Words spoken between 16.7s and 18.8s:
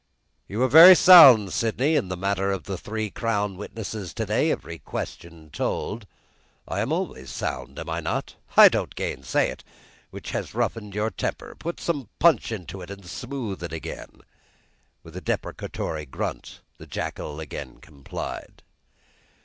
the jackal again complied.